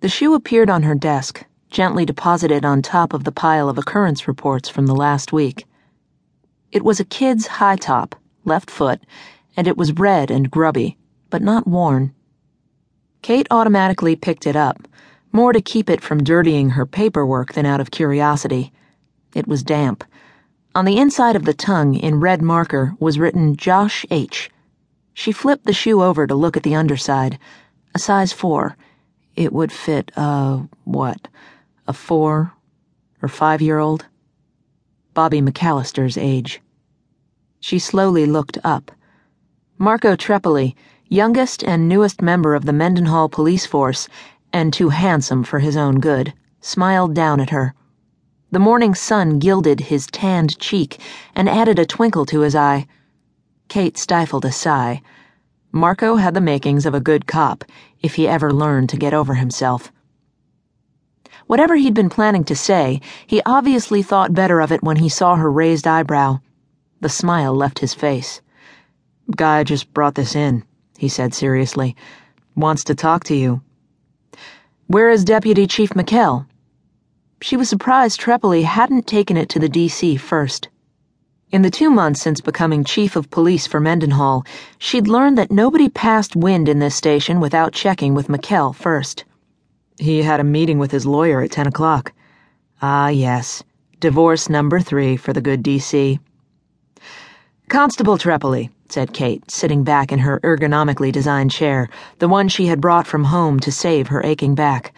[0.00, 4.28] The shoe appeared on her desk, gently deposited on top of the pile of occurrence
[4.28, 5.66] reports from the last week.
[6.70, 8.14] It was a kid's high top,
[8.44, 9.00] left foot,
[9.56, 10.96] and it was red and grubby,
[11.30, 12.14] but not worn.
[13.22, 14.86] Kate automatically picked it up,
[15.32, 18.72] more to keep it from dirtying her paperwork than out of curiosity.
[19.34, 20.04] It was damp.
[20.76, 24.48] On the inside of the tongue, in red marker, was written Josh H.
[25.12, 27.36] She flipped the shoe over to look at the underside.
[27.96, 28.76] A size four.
[29.38, 31.28] It would fit, a what?
[31.86, 32.54] A four
[33.22, 34.04] or five year old?
[35.14, 36.60] Bobby McAllister's age.
[37.60, 38.90] She slowly looked up.
[39.78, 40.74] Marco Trepoli,
[41.06, 44.08] youngest and newest member of the Mendenhall police force,
[44.52, 47.74] and too handsome for his own good, smiled down at her.
[48.50, 51.00] The morning sun gilded his tanned cheek
[51.36, 52.88] and added a twinkle to his eye.
[53.68, 55.00] Kate stifled a sigh.
[55.72, 57.64] Marco had the makings of a good cop,
[58.00, 59.92] if he ever learned to get over himself.
[61.46, 65.36] Whatever he'd been planning to say, he obviously thought better of it when he saw
[65.36, 66.40] her raised eyebrow.
[67.00, 68.40] The smile left his face.
[69.36, 70.64] Guy just brought this in,
[70.96, 71.94] he said seriously.
[72.56, 73.62] Wants to talk to you.
[74.86, 76.46] Where is Deputy Chief McKell?
[77.42, 80.68] She was surprised Trepoli hadn't taken it to the DC first.
[81.50, 84.44] In the two months since becoming chief of police for Mendenhall,
[84.78, 89.24] she'd learned that nobody passed wind in this station without checking with McKell first.
[89.98, 92.12] He had a meeting with his lawyer at 10 o'clock.
[92.82, 93.62] Ah, yes.
[93.98, 96.20] Divorce number three for the good DC.
[97.70, 102.82] Constable Trepoli, said Kate, sitting back in her ergonomically designed chair, the one she had
[102.82, 104.92] brought from home to save her aching back.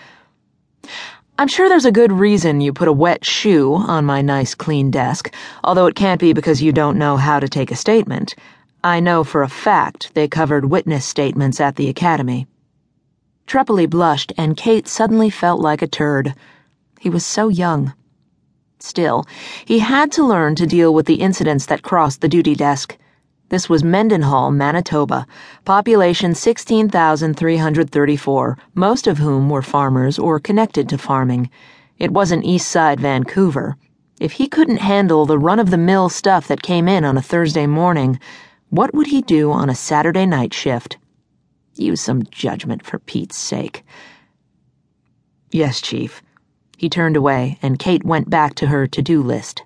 [1.41, 4.91] I'm sure there's a good reason you put a wet shoe on my nice clean
[4.91, 5.33] desk,
[5.64, 8.34] although it can't be because you don't know how to take a statement.
[8.84, 12.46] I know for a fact they covered witness statements at the academy.
[13.46, 16.34] Trepoli blushed, and Kate suddenly felt like a turd.
[17.00, 17.94] He was so young.
[18.78, 19.24] Still,
[19.64, 22.98] he had to learn to deal with the incidents that crossed the duty desk.
[23.50, 25.27] This was Mendenhall, Manitoba,
[25.64, 31.50] population 16,334, most of whom were farmers or connected to farming.
[31.98, 33.77] It wasn't East Side Vancouver.
[34.20, 37.22] If he couldn't handle the run of the mill stuff that came in on a
[37.22, 38.20] Thursday morning,
[38.68, 40.98] what would he do on a Saturday night shift?
[41.74, 43.82] Use some judgment for Pete's sake.
[45.50, 46.22] Yes, Chief.
[46.77, 49.64] He turned away, and Kate went back to her to do list.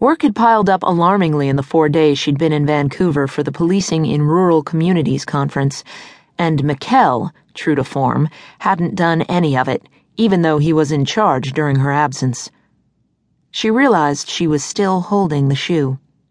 [0.00, 3.52] Work had piled up alarmingly in the four days she'd been in Vancouver for the
[3.52, 5.84] Policing in Rural Communities conference,
[6.36, 8.28] and McKell, true to form,
[8.58, 12.50] hadn't done any of it, even though he was in charge during her absence.
[13.52, 15.98] She realized she was still holding the shoe.